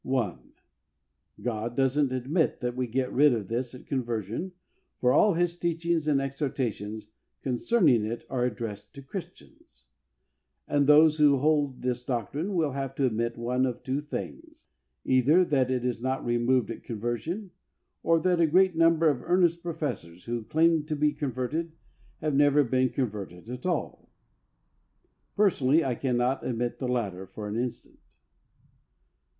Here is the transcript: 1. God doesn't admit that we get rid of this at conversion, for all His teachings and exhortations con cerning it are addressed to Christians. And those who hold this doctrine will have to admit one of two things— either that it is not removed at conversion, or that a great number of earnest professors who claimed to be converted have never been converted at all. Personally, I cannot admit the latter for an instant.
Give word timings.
1. 0.03 0.53
God 1.43 1.75
doesn't 1.75 2.11
admit 2.11 2.59
that 2.59 2.75
we 2.75 2.87
get 2.87 3.13
rid 3.13 3.33
of 3.35 3.49
this 3.49 3.75
at 3.75 3.85
conversion, 3.85 4.51
for 4.99 5.13
all 5.13 5.35
His 5.35 5.55
teachings 5.59 6.07
and 6.07 6.19
exhortations 6.19 7.05
con 7.43 7.53
cerning 7.57 8.09
it 8.09 8.25
are 8.27 8.43
addressed 8.43 8.95
to 8.95 9.03
Christians. 9.03 9.83
And 10.67 10.87
those 10.87 11.19
who 11.19 11.37
hold 11.37 11.83
this 11.83 12.03
doctrine 12.03 12.55
will 12.55 12.71
have 12.71 12.95
to 12.95 13.05
admit 13.05 13.37
one 13.37 13.67
of 13.67 13.83
two 13.83 14.01
things— 14.01 14.65
either 15.05 15.45
that 15.45 15.69
it 15.69 15.85
is 15.85 16.01
not 16.01 16.25
removed 16.25 16.71
at 16.71 16.81
conversion, 16.83 17.51
or 18.01 18.19
that 18.21 18.39
a 18.41 18.47
great 18.47 18.75
number 18.75 19.07
of 19.07 19.21
earnest 19.21 19.61
professors 19.61 20.23
who 20.25 20.41
claimed 20.45 20.87
to 20.87 20.95
be 20.95 21.13
converted 21.13 21.73
have 22.21 22.33
never 22.33 22.63
been 22.63 22.89
converted 22.89 23.47
at 23.51 23.67
all. 23.67 24.09
Personally, 25.35 25.85
I 25.85 25.93
cannot 25.93 26.43
admit 26.43 26.79
the 26.79 26.87
latter 26.87 27.27
for 27.27 27.47
an 27.47 27.55
instant. 27.55 27.99